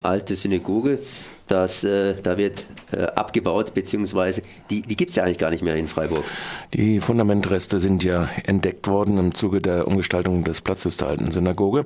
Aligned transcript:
alte 0.00 0.36
Synagoge. 0.36 1.00
Das, 1.48 1.82
äh, 1.82 2.14
da 2.22 2.36
wird 2.36 2.66
äh, 2.92 3.02
abgebaut, 3.02 3.74
beziehungsweise 3.74 4.42
die, 4.70 4.82
die 4.82 4.96
gibt 4.96 5.10
es 5.10 5.16
ja 5.16 5.24
eigentlich 5.24 5.38
gar 5.38 5.50
nicht 5.50 5.62
mehr 5.62 5.76
in 5.76 5.88
Freiburg. 5.88 6.24
Die 6.74 7.00
Fundamentreste 7.00 7.78
sind 7.78 8.04
ja 8.04 8.28
entdeckt 8.44 8.86
worden 8.86 9.18
im 9.18 9.34
Zuge 9.34 9.60
der 9.60 9.88
Umgestaltung 9.88 10.44
des 10.44 10.60
Platzes 10.60 10.98
der 10.98 11.08
alten 11.08 11.30
Synagoge. 11.30 11.84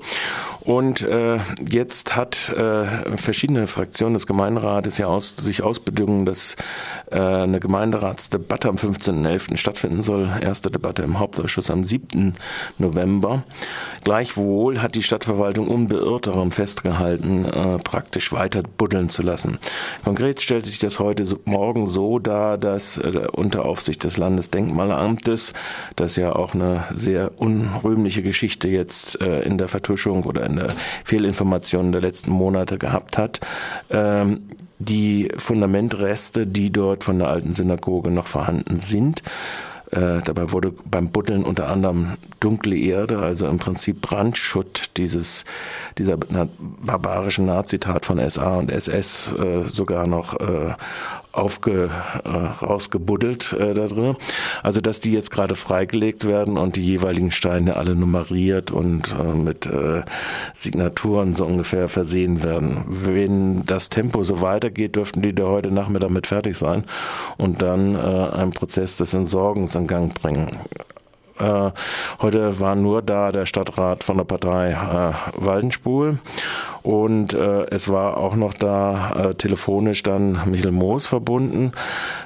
Und 0.61 1.03
äh, 1.03 1.38
jetzt 1.69 2.17
hat 2.17 2.51
äh, 2.51 3.17
verschiedene 3.17 3.67
Fraktionen 3.67 4.15
des 4.15 4.26
Gemeinderates 4.26 4.98
ja 4.98 5.06
aus, 5.06 5.37
sich 5.37 5.63
ausbedungen, 5.63 6.24
dass 6.24 6.56
äh, 7.10 7.19
eine 7.19 7.60
Gemeinderatsdebatte 7.60 8.69
am 8.69 8.76
15.11. 8.76 9.56
stattfinden 9.56 10.03
soll. 10.03 10.29
Erste 10.40 10.71
Debatte 10.71 11.03
im 11.03 11.19
Hauptausschuss 11.19 11.71
am 11.71 11.85
7. 11.85 12.35
November. 12.79 13.44
Gleichwohl 14.04 14.83
hat 14.83 14.94
die 14.94 15.03
Stadtverwaltung 15.03 15.69
unbeirrt 15.69 16.27
daran 16.27 16.51
festgehalten, 16.51 17.45
äh, 17.45 17.79
praktisch 17.79 18.33
weiter 18.33 18.62
buddeln 18.62 19.09
zu 19.09 19.23
lassen. 19.23 19.52
Konkret 20.05 20.41
stellt 20.41 20.66
sich 20.66 20.79
das 20.79 20.98
heute 20.98 21.24
morgen 21.45 21.87
so 21.87 22.19
dar, 22.19 22.59
dass 22.59 22.98
äh, 22.98 23.27
unter 23.33 23.65
Aufsicht 23.65 24.05
des 24.05 24.16
Landesdenkmalamtes, 24.16 25.52
das 25.97 26.16
ja 26.16 26.34
auch 26.34 26.55
eine 26.55 26.84
sehr 26.95 27.33
unrühmliche 27.41 28.23
Geschichte 28.23 28.69
jetzt 28.69 29.20
äh, 29.20 29.43
in 29.43 29.59
der 29.59 29.69
Vertuschung 29.69 30.24
oder 30.24 30.45
in 30.45 30.57
der 30.57 30.69
Fehlinformation 31.05 31.93
der 31.93 32.01
letzten 32.01 32.30
Monate 32.30 32.79
gehabt 32.79 33.19
hat, 33.19 33.41
ähm, 33.91 34.43
die 34.79 35.30
Fundamentreste, 35.37 36.46
die 36.46 36.73
dort 36.73 37.05
von 37.05 37.19
der 37.19 37.29
alten 37.29 37.52
Synagoge 37.52 38.10
noch 38.10 38.27
vorhanden 38.27 38.80
sind, 38.80 39.23
äh, 39.92 40.20
dabei 40.24 40.52
wurde 40.52 40.73
beim 40.91 41.10
Buddeln 41.10 41.45
unter 41.45 41.69
anderem 41.69 42.14
dunkle 42.41 42.77
Erde, 42.77 43.19
also 43.19 43.46
im 43.46 43.59
Prinzip 43.59 44.01
Brandschutt 44.01 44.91
dieses, 44.96 45.45
dieser 45.98 46.16
barbarischen 46.16 47.45
Nazitat 47.45 48.06
von 48.06 48.18
SA 48.30 48.56
und 48.56 48.70
SS 48.70 49.32
äh, 49.32 49.65
sogar 49.65 50.06
noch 50.06 50.41
äh, 50.41 50.74
aufge, 51.32 51.91
äh, 52.24 52.29
rausgebuddelt 52.29 53.54
äh, 53.54 53.74
da 53.74 53.87
drin. 53.87 54.16
Also 54.62 54.80
dass 54.80 55.01
die 55.01 55.12
jetzt 55.12 55.30
gerade 55.30 55.54
freigelegt 55.54 56.27
werden 56.27 56.59
und 56.59 56.77
die 56.77 56.84
jeweiligen 56.84 57.30
Steine 57.30 57.77
alle 57.77 57.95
nummeriert 57.95 58.71
und 58.71 59.15
äh, 59.18 59.34
mit 59.34 59.66
äh, 59.66 60.02
Signaturen 60.54 61.34
so 61.34 61.46
ungefähr 61.46 61.88
versehen 61.88 62.45
werden. 62.45 62.84
Wenn 62.87 63.65
das 63.65 63.88
Tempo 63.88 64.22
so 64.22 64.40
weitergeht, 64.40 64.96
dürften 64.96 65.22
die 65.22 65.34
da 65.34 65.44
heute 65.44 65.70
Nachmittag 65.70 66.10
mit 66.10 66.27
fertig 66.27 66.56
sein 66.56 66.84
und 67.38 67.62
dann 67.62 67.94
äh, 67.94 67.98
einen 67.98 68.52
Prozess 68.52 68.96
des 68.98 69.14
Entsorgens 69.14 69.74
in 69.83 69.86
Gang 69.88 70.14
bringen. 70.14 70.48
Äh, 71.38 71.70
heute 72.20 72.61
war 72.61 72.75
nur 72.75 73.02
da 73.02 73.33
der 73.33 73.47
Stadtrat 73.47 74.05
von 74.05 74.16
der 74.16 74.24
Partei 74.24 74.70
äh, 74.70 75.44
Waldenspul 75.44 76.19
und 76.83 77.33
äh, 77.33 77.66
es 77.70 77.88
war 77.88 78.16
auch 78.16 78.34
noch 78.34 78.55
da 78.55 79.30
äh, 79.30 79.34
telefonisch 79.34 80.02
dann 80.02 80.41
Michael 80.50 80.72
Moos 80.72 81.06
verbunden. 81.06 81.72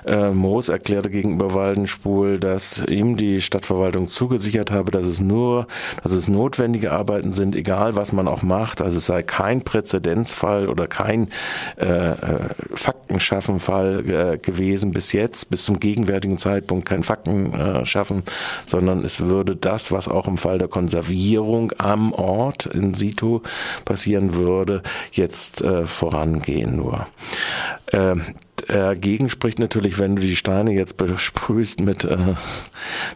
Äh, 0.07 0.31
Moos 0.31 0.71
erklärte 0.71 1.11
gegenüber 1.11 1.53
Waldenspul, 1.53 2.39
dass 2.39 2.83
ihm 2.89 3.19
die 3.19 3.43
Stadtverwaltung 3.43 4.07
zugesichert 4.07 4.71
habe, 4.71 4.91
dass 4.91 5.07
es 5.07 5.21
nur, 5.21 5.67
dass 6.03 6.13
es 6.13 6.29
notwendige 6.29 6.93
Arbeiten 6.93 7.33
sind, 7.33 7.55
egal 7.55 7.97
was 7.97 8.13
man 8.13 8.29
auch 8.29 8.43
macht. 8.43 8.81
Also 8.81 8.97
es 8.97 9.07
sei 9.07 9.23
kein 9.23 9.61
Präzedenzfall 9.61 10.69
oder 10.69 10.87
kein 10.87 11.29
äh, 11.77 11.87
äh 11.87 12.48
Faktenschaffenfall 12.75 14.05
äh, 14.09 14.39
gewesen 14.39 14.91
bis 14.91 15.13
jetzt, 15.13 15.51
bis 15.51 15.65
zum 15.65 15.81
gegenwärtigen 15.81 16.39
Zeitpunkt 16.39 16.87
kein 16.87 17.03
Faktenschaffen, 17.03 18.23
sondern 18.67 19.05
es 19.05 19.20
würde 19.20 19.55
das, 19.55 19.93
was 19.93 20.09
auch 20.09 20.27
im 20.27 20.39
Fall 20.39 20.59
der 20.59 20.69
Konservierung 20.69 21.73
am 21.79 22.13
Ort 22.13 22.67
in 22.67 22.95
situ 22.95 23.43
passieren 23.85 24.35
würde, 24.35 24.45
jetzt 25.12 25.62
äh, 25.62 25.84
vorangehen 25.84 26.77
nur. 26.77 27.06
Äh, 27.86 28.16
dagegen 28.69 29.28
spricht 29.30 29.58
natürlich, 29.58 29.98
wenn 29.98 30.16
du 30.16 30.22
die 30.22 30.36
Steine 30.36 30.72
jetzt 30.72 30.97
besprühst 30.97 31.80
mit 31.80 32.05
äh, 32.05 32.34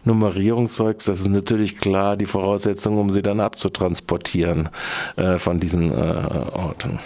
Nummerierungszeugs, 0.05 1.05
das 1.05 1.21
ist 1.21 1.27
natürlich 1.27 1.77
klar 1.77 2.17
die 2.17 2.25
Voraussetzung, 2.25 2.97
um 2.97 3.09
sie 3.09 3.21
dann 3.21 3.39
abzutransportieren 3.39 4.69
äh, 5.17 5.37
von 5.37 5.59
diesen 5.59 5.91
äh, 5.91 5.95
Orten. 5.95 6.99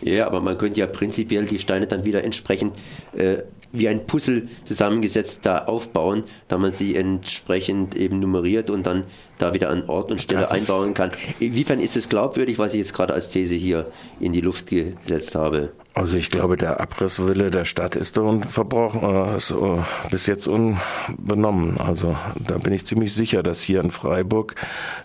Ja, 0.00 0.26
aber 0.26 0.40
man 0.40 0.56
könnte 0.58 0.80
ja 0.80 0.86
prinzipiell 0.86 1.44
die 1.44 1.58
Steine 1.58 1.86
dann 1.86 2.04
wieder 2.04 2.22
entsprechend 2.22 2.76
äh, 3.16 3.38
wie 3.72 3.88
ein 3.88 4.06
Puzzle 4.06 4.48
zusammengesetzt 4.64 5.40
da 5.44 5.64
aufbauen, 5.64 6.24
da 6.48 6.58
man 6.58 6.72
sie 6.72 6.96
entsprechend 6.96 7.94
eben 7.94 8.20
nummeriert 8.20 8.70
und 8.70 8.86
dann 8.86 9.04
da 9.38 9.54
wieder 9.54 9.70
an 9.70 9.88
Ort 9.88 10.10
und 10.10 10.20
Stelle 10.20 10.50
einbauen 10.50 10.94
kann. 10.94 11.10
Inwiefern 11.38 11.80
ist 11.80 11.96
es 11.96 12.08
glaubwürdig, 12.08 12.58
was 12.58 12.72
ich 12.72 12.78
jetzt 12.78 12.94
gerade 12.94 13.14
als 13.14 13.28
These 13.28 13.54
hier 13.54 13.86
in 14.20 14.32
die 14.32 14.40
Luft 14.40 14.68
gesetzt 14.68 15.34
habe? 15.34 15.72
Also 15.98 16.16
ich 16.16 16.30
glaube, 16.30 16.56
der 16.56 16.80
Abrisswille 16.80 17.50
der 17.50 17.64
Stadt 17.64 17.96
ist 17.96 18.18
unverbrochen, 18.18 19.02
äh, 19.02 19.36
ist 19.36 19.50
äh, 19.50 19.82
bis 20.10 20.26
jetzt 20.26 20.46
unbenommen. 20.46 21.76
Also 21.78 22.16
da 22.38 22.58
bin 22.58 22.72
ich 22.72 22.86
ziemlich 22.86 23.12
sicher, 23.12 23.42
dass 23.42 23.60
hier 23.62 23.80
in 23.80 23.90
Freiburg 23.90 24.54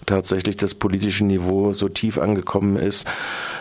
tatsächlich 0.05 0.55
das 0.55 0.75
politische 0.75 1.25
Niveau 1.25 1.73
so 1.73 1.89
tief 1.89 2.19
angekommen 2.19 2.75
ist, 2.75 3.07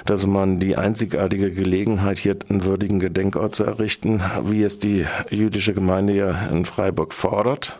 dass 0.04 0.26
man 0.26 0.60
die 0.60 0.76
einzigartige 0.76 1.50
Gelegenheit, 1.50 2.18
hier 2.18 2.36
einen 2.50 2.64
würdigen 2.64 3.00
Gedenkort 3.00 3.54
zu 3.54 3.64
errichten, 3.64 4.22
wie 4.44 4.62
es 4.62 4.78
die 4.78 5.06
jüdische 5.30 5.72
Gemeinde 5.72 6.12
ja 6.12 6.48
in 6.50 6.66
Freiburg 6.66 7.14
fordert, 7.14 7.78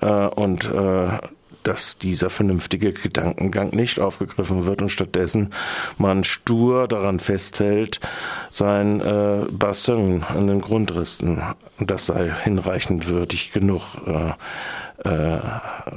äh, 0.00 0.26
und 0.26 0.70
dass 1.62 1.98
dieser 1.98 2.30
vernünftige 2.30 2.92
Gedankengang 2.92 3.70
nicht 3.70 4.00
aufgegriffen 4.00 4.66
wird 4.66 4.82
und 4.82 4.88
stattdessen 4.88 5.50
man 5.98 6.24
stur 6.24 6.88
daran 6.88 7.18
festhält, 7.18 8.00
sein 8.50 9.00
äh, 9.00 9.46
Bassin 9.50 10.22
an 10.28 10.46
den 10.46 10.60
Grundrissen, 10.60 11.42
das 11.78 12.06
sei 12.06 12.32
hinreichend 12.42 13.06
würdig 13.06 13.52
genug, 13.52 13.82
äh, 14.06 14.32
äh, 15.08 15.40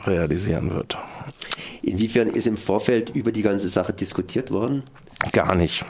realisieren 0.06 0.74
wird. 0.74 0.98
Inwiefern 1.82 2.30
ist 2.30 2.48
im 2.48 2.58
Vorfeld 2.58 3.10
über 3.10 3.32
die 3.32 3.42
ganze 3.42 3.68
Sache 3.68 3.92
diskutiert 3.92 4.52
worden? 4.52 4.84
Gar 5.32 5.56
nicht 5.56 5.86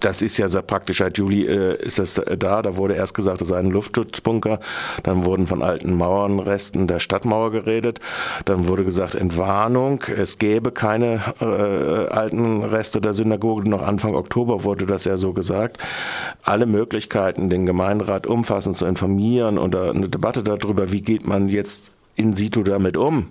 das 0.00 0.22
ist 0.22 0.38
ja 0.38 0.48
sehr 0.48 0.62
praktisch. 0.62 0.98
Seit 0.98 1.18
Juli 1.18 1.46
äh, 1.46 1.76
ist 1.82 1.98
das 1.98 2.20
da. 2.38 2.62
Da 2.62 2.76
wurde 2.76 2.94
erst 2.94 3.14
gesagt, 3.14 3.40
das 3.40 3.48
sei 3.48 3.58
ein 3.58 3.70
Luftschutzbunker. 3.70 4.60
Dann 5.02 5.24
wurden 5.24 5.46
von 5.46 5.62
alten 5.62 5.94
Mauernresten 5.94 6.86
der 6.86 7.00
Stadtmauer 7.00 7.50
geredet. 7.50 8.00
Dann 8.44 8.68
wurde 8.68 8.84
gesagt, 8.84 9.14
Entwarnung. 9.14 10.02
Es 10.16 10.38
gäbe 10.38 10.72
keine 10.72 11.20
äh, 11.40 11.44
alten 12.12 12.64
Reste 12.64 13.00
der 13.00 13.14
Synagoge. 13.14 13.68
Noch 13.68 13.82
Anfang 13.82 14.14
Oktober 14.14 14.64
wurde 14.64 14.86
das 14.86 15.04
ja 15.04 15.16
so 15.16 15.32
gesagt. 15.32 15.78
Alle 16.42 16.66
Möglichkeiten, 16.66 17.50
den 17.50 17.66
Gemeinderat 17.66 18.26
umfassend 18.26 18.76
zu 18.76 18.86
informieren 18.86 19.58
und 19.58 19.76
eine 19.76 20.08
Debatte 20.08 20.42
darüber, 20.42 20.92
wie 20.92 21.02
geht 21.02 21.26
man 21.26 21.48
jetzt 21.48 21.92
in 22.16 22.32
situ 22.32 22.62
damit 22.62 22.96
um, 22.96 23.28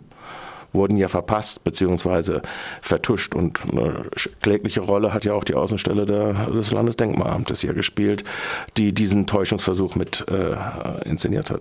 wurden 0.74 0.98
ja 0.98 1.08
verpasst 1.08 1.64
beziehungsweise 1.64 2.42
vertuscht. 2.82 3.36
Und 3.36 3.62
eine 3.72 4.06
klägliche 4.42 4.82
Rolle 4.82 5.14
hat 5.14 5.26
ja 5.26 5.34
auch 5.34 5.44
die 5.44 5.56
Außenstelle 5.56 6.06
der, 6.06 6.34
des 6.34 6.72
Landesdenkmalamtes 6.72 7.62
hier 7.62 7.74
gespielt, 7.74 8.24
die 8.78 8.94
diesen 8.94 9.28
Täuschungsversuch 9.28 9.96
mit 9.96 10.26
äh, 10.30 10.56
inszeniert 11.08 11.52
hat. 11.52 11.60